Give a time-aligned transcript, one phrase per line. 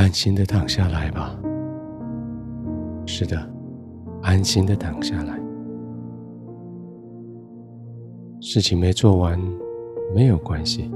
[0.00, 1.38] 安心的躺下来吧。
[3.04, 3.36] 是的，
[4.22, 5.38] 安心的躺下来。
[8.40, 9.38] 事情没做完，
[10.14, 10.90] 没有关系，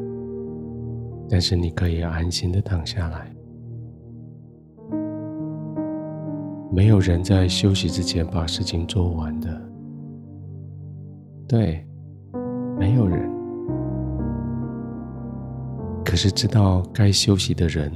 [1.28, 3.30] 但是你可以安心的躺下来。
[6.72, 9.62] 没有人在休息之前把事情做完的，
[11.46, 11.86] 对，
[12.78, 13.30] 没有人。
[16.02, 17.92] 可是知道该休息的人，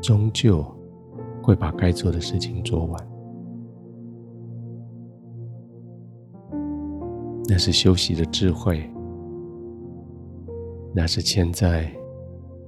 [0.00, 0.64] 终究
[1.42, 3.08] 会把该做的事情做完。
[7.48, 8.88] 那是休息的智慧，
[10.94, 11.90] 那是现在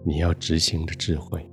[0.05, 1.49] 你要执行的智慧。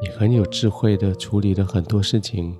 [0.00, 2.56] 你很有智慧的处理了很多事情，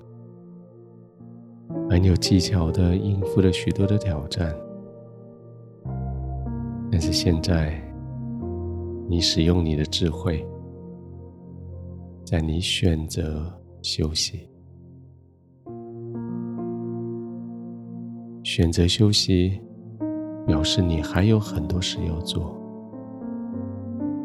[1.88, 4.52] 很有技巧的应付了许多的挑战。
[6.90, 7.80] 但是现在，
[9.08, 10.46] 你使用你的智慧，
[12.24, 13.52] 在你选择
[13.83, 14.48] 休息，
[18.42, 19.61] 选择休息，
[20.46, 22.55] 表示你还有很多事要做。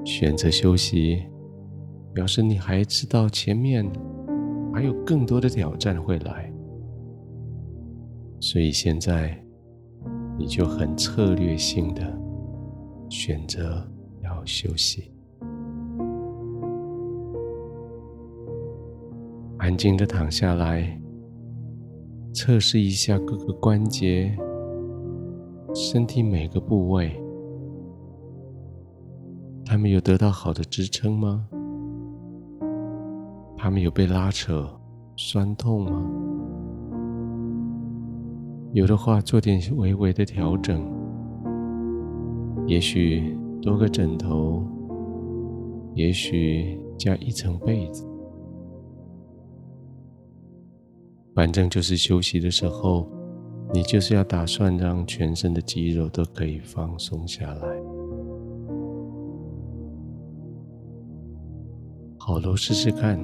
[0.03, 1.23] 选择休息。
[2.13, 3.89] 表示你还知道前面
[4.73, 6.51] 还有更多的挑战会来，
[8.41, 9.41] 所以现在
[10.37, 12.01] 你就很策略性的
[13.09, 13.89] 选择
[14.45, 15.11] 休息，
[19.57, 20.99] 安静的躺下来，
[22.33, 24.37] 测试一下各个关节、
[25.73, 27.21] 身体每个部位，
[29.65, 31.47] 他们有得到好的支撑吗？
[33.57, 34.67] 他们有被拉扯、
[35.15, 36.03] 酸痛吗？
[38.73, 40.81] 有的话，做点微微的调整，
[42.65, 44.63] 也许多个枕头，
[45.93, 48.03] 也许加一层被子，
[51.35, 53.07] 反正就是休息的时候，
[53.71, 57.67] 你就是要打算让全身的肌肉都可以放松下来。
[62.17, 63.19] 好喽，试试看。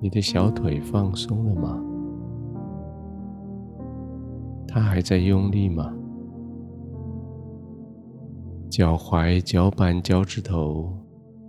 [0.00, 1.82] 你的小腿放松了吗？
[4.68, 5.94] 它还在用力吗？
[8.76, 10.92] 脚踝、脚板、脚趾头，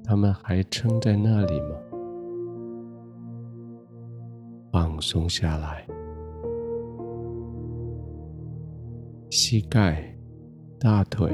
[0.03, 1.69] 它们还撑在那里吗？
[4.71, 5.87] 放松下来。
[9.31, 10.15] 膝盖、
[10.79, 11.31] 大腿、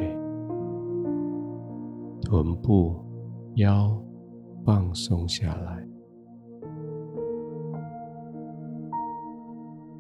[2.22, 2.96] 臀部、
[3.56, 4.02] 腰，
[4.66, 5.86] 放松下来。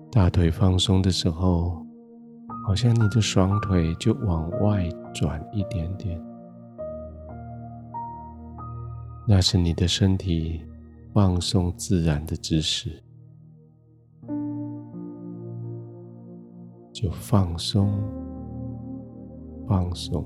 [0.09, 1.85] 大腿放松的时候，
[2.65, 6.21] 好像你的双腿就往外转一点点，
[9.27, 10.61] 那是你的身体
[11.13, 13.03] 放松自然的姿势，
[16.93, 17.91] 就放松，
[19.67, 20.23] 放松，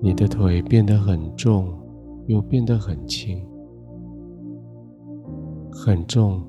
[0.00, 1.72] 你的腿变得很重，
[2.26, 3.46] 又变得很轻。
[5.76, 6.42] 很重，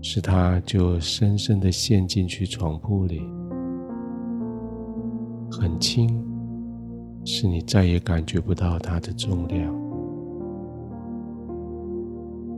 [0.00, 3.20] 使它就深深的陷进去床铺里；
[5.58, 6.22] 很轻，
[7.24, 9.74] 是你再也感觉不到它的重量。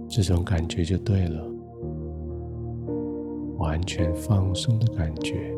[0.08, 1.44] 这种感觉就对了，
[3.56, 5.54] 完全放松的感觉。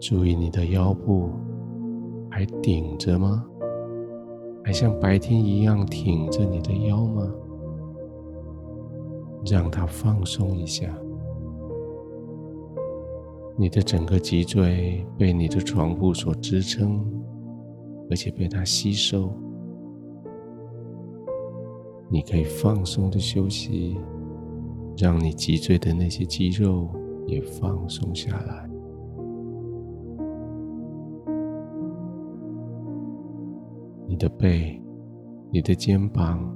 [0.00, 1.28] 注意你的腰部
[2.30, 3.44] 还顶着吗？
[4.64, 7.30] 还像白天一样挺着你的腰吗？
[9.44, 10.88] 让它放松一下。
[13.56, 17.04] 你的整个脊椎被你的床铺所支撑，
[18.10, 19.32] 而且被它吸收。
[22.08, 23.96] 你可以放松的休息，
[24.96, 26.88] 让你脊椎的那些肌肉
[27.26, 28.68] 也放松下来。
[34.08, 34.82] 你的背、
[35.50, 36.54] 你的肩膀、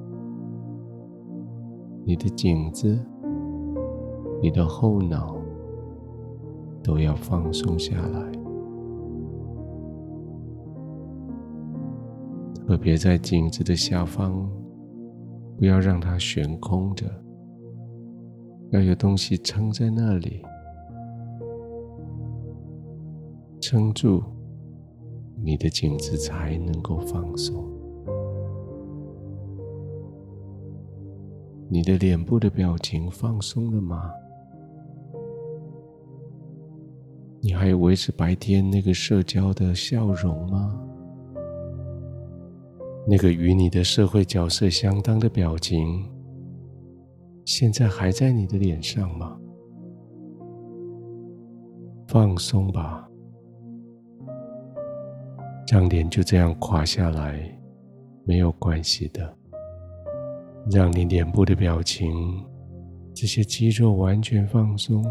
[2.04, 3.00] 你的颈子、
[4.42, 5.37] 你的后脑
[6.88, 8.32] 都要放松下来，
[12.66, 14.48] 特别在颈子的下方，
[15.58, 17.04] 不要让它悬空着，
[18.70, 20.42] 要有东西撑在那里，
[23.60, 24.22] 撑住。
[25.44, 27.64] 你的颈子才能够放松。
[31.68, 34.10] 你的脸部的表情放松了吗？
[37.40, 40.84] 你还有维持白天那个社交的笑容吗？
[43.06, 46.04] 那个与你的社会角色相当的表情，
[47.44, 49.38] 现在还在你的脸上吗？
[52.08, 53.08] 放松吧，
[55.70, 57.40] 让脸就这样垮下来，
[58.24, 59.34] 没有关系的。
[60.70, 62.44] 让你脸部的表情，
[63.14, 65.02] 这些肌肉完全放松。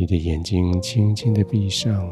[0.00, 2.10] 你的眼睛轻轻的闭上，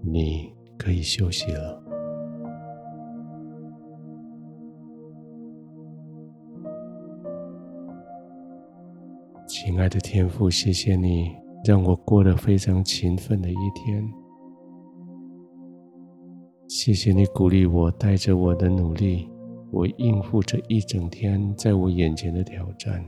[0.00, 1.82] 你可以休息了。
[9.48, 11.32] 亲爱的天父，谢谢你
[11.64, 14.08] 让我过得非常勤奋的一天。
[16.68, 19.28] 谢谢你鼓励我，带着我的努力，
[19.72, 23.04] 我应付这一整天在我眼前的挑战。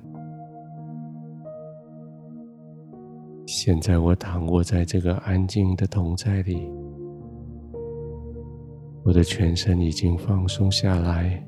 [3.47, 6.67] 现在我躺卧在这个安静的同在里，
[9.03, 11.47] 我的全身已经放松下来，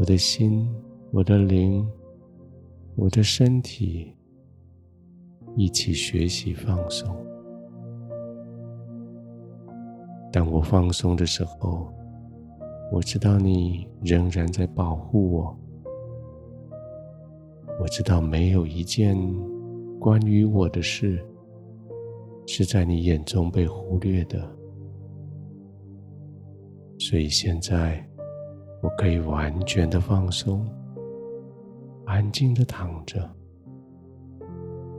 [0.00, 0.68] 我的心、
[1.12, 1.88] 我的灵、
[2.96, 4.12] 我的身体
[5.56, 7.16] 一起学习放松。
[10.32, 11.92] 当我放松的时候，
[12.90, 15.56] 我知道你仍然在保护我，
[17.80, 19.16] 我知道没有一件。
[20.02, 21.24] 关于我的事，
[22.44, 24.40] 是在你眼中被忽略的，
[26.98, 28.04] 所以现在
[28.82, 30.66] 我可以完全的放松，
[32.04, 33.30] 安静的躺着，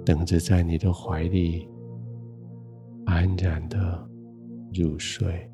[0.06, 1.68] 等着在你的怀里
[3.06, 4.10] 安然的
[4.74, 5.52] 入睡。